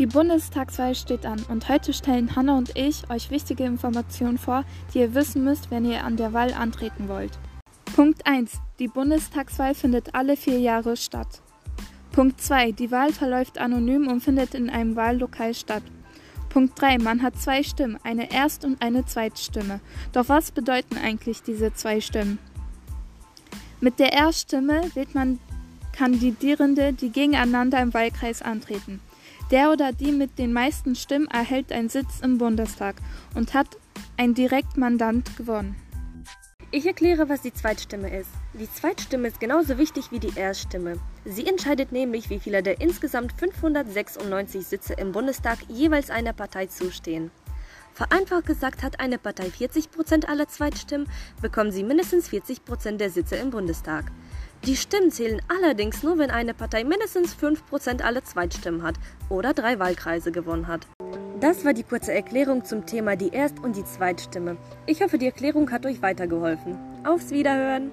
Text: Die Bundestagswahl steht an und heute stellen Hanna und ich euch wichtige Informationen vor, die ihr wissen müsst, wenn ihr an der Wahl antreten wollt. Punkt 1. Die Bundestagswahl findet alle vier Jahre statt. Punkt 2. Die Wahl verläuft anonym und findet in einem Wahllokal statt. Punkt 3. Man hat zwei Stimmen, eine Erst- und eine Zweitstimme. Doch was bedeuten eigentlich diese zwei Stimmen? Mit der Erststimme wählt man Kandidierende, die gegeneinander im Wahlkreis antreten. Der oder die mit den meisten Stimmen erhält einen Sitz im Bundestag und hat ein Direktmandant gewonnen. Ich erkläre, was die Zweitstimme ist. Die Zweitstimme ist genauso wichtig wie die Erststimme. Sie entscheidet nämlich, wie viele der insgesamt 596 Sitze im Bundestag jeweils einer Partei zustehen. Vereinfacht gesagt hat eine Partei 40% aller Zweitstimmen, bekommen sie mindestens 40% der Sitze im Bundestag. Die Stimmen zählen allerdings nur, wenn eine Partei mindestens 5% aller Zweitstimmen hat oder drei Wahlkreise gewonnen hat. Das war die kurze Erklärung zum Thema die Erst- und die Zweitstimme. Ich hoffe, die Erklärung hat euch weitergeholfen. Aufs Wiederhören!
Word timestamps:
Die 0.00 0.06
Bundestagswahl 0.06 0.94
steht 0.94 1.26
an 1.26 1.44
und 1.50 1.68
heute 1.68 1.92
stellen 1.92 2.34
Hanna 2.34 2.56
und 2.56 2.74
ich 2.74 3.10
euch 3.10 3.30
wichtige 3.30 3.64
Informationen 3.64 4.38
vor, 4.38 4.64
die 4.94 5.00
ihr 5.00 5.14
wissen 5.14 5.44
müsst, 5.44 5.70
wenn 5.70 5.84
ihr 5.84 6.04
an 6.04 6.16
der 6.16 6.32
Wahl 6.32 6.54
antreten 6.54 7.06
wollt. 7.06 7.32
Punkt 7.94 8.26
1. 8.26 8.50
Die 8.78 8.88
Bundestagswahl 8.88 9.74
findet 9.74 10.14
alle 10.14 10.38
vier 10.38 10.58
Jahre 10.58 10.96
statt. 10.96 11.42
Punkt 12.12 12.40
2. 12.40 12.72
Die 12.72 12.90
Wahl 12.90 13.12
verläuft 13.12 13.58
anonym 13.58 14.08
und 14.08 14.22
findet 14.22 14.54
in 14.54 14.70
einem 14.70 14.96
Wahllokal 14.96 15.52
statt. 15.52 15.82
Punkt 16.48 16.80
3. 16.80 16.96
Man 16.96 17.22
hat 17.22 17.38
zwei 17.38 17.62
Stimmen, 17.62 17.98
eine 18.02 18.32
Erst- 18.32 18.64
und 18.64 18.80
eine 18.80 19.04
Zweitstimme. 19.04 19.80
Doch 20.14 20.30
was 20.30 20.50
bedeuten 20.50 20.96
eigentlich 20.96 21.42
diese 21.42 21.74
zwei 21.74 22.00
Stimmen? 22.00 22.38
Mit 23.82 23.98
der 23.98 24.14
Erststimme 24.14 24.80
wählt 24.94 25.14
man 25.14 25.40
Kandidierende, 26.00 26.94
die 26.94 27.10
gegeneinander 27.10 27.78
im 27.82 27.92
Wahlkreis 27.92 28.40
antreten. 28.40 29.00
Der 29.50 29.70
oder 29.70 29.92
die 29.92 30.12
mit 30.12 30.38
den 30.38 30.50
meisten 30.50 30.94
Stimmen 30.94 31.28
erhält 31.28 31.70
einen 31.72 31.90
Sitz 31.90 32.20
im 32.22 32.38
Bundestag 32.38 32.96
und 33.34 33.52
hat 33.52 33.76
ein 34.16 34.32
Direktmandant 34.32 35.36
gewonnen. 35.36 35.76
Ich 36.70 36.86
erkläre, 36.86 37.28
was 37.28 37.42
die 37.42 37.52
Zweitstimme 37.52 38.16
ist. 38.18 38.30
Die 38.54 38.72
Zweitstimme 38.72 39.28
ist 39.28 39.40
genauso 39.40 39.76
wichtig 39.76 40.10
wie 40.10 40.20
die 40.20 40.34
Erststimme. 40.34 40.96
Sie 41.26 41.46
entscheidet 41.46 41.92
nämlich, 41.92 42.30
wie 42.30 42.40
viele 42.40 42.62
der 42.62 42.80
insgesamt 42.80 43.32
596 43.32 44.66
Sitze 44.66 44.94
im 44.94 45.12
Bundestag 45.12 45.58
jeweils 45.68 46.08
einer 46.08 46.32
Partei 46.32 46.64
zustehen. 46.64 47.30
Vereinfacht 47.92 48.46
gesagt 48.46 48.82
hat 48.82 49.00
eine 49.00 49.18
Partei 49.18 49.48
40% 49.48 50.24
aller 50.24 50.48
Zweitstimmen, 50.48 51.06
bekommen 51.42 51.72
sie 51.72 51.84
mindestens 51.84 52.30
40% 52.30 52.96
der 52.96 53.10
Sitze 53.10 53.36
im 53.36 53.50
Bundestag. 53.50 54.10
Die 54.66 54.76
Stimmen 54.76 55.10
zählen 55.10 55.40
allerdings 55.48 56.02
nur, 56.02 56.18
wenn 56.18 56.30
eine 56.30 56.52
Partei 56.52 56.84
mindestens 56.84 57.34
5% 57.34 58.02
aller 58.02 58.22
Zweitstimmen 58.22 58.82
hat 58.82 58.96
oder 59.30 59.54
drei 59.54 59.78
Wahlkreise 59.78 60.32
gewonnen 60.32 60.68
hat. 60.68 60.86
Das 61.40 61.64
war 61.64 61.72
die 61.72 61.82
kurze 61.82 62.12
Erklärung 62.12 62.64
zum 62.66 62.84
Thema 62.84 63.16
die 63.16 63.30
Erst- 63.30 63.60
und 63.60 63.74
die 63.74 63.84
Zweitstimme. 63.84 64.58
Ich 64.84 65.02
hoffe, 65.02 65.16
die 65.16 65.26
Erklärung 65.26 65.70
hat 65.70 65.86
euch 65.86 66.02
weitergeholfen. 66.02 66.76
Aufs 67.04 67.30
Wiederhören! 67.30 67.90